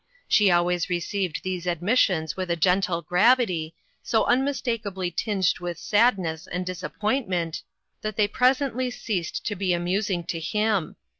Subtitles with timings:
[0.27, 6.47] She al ways received these admissions with a gentle gravity, so unmistakably tinged with sadness
[6.47, 7.61] and disappointment,
[8.01, 10.95] that they presently ceased to be amusing to him.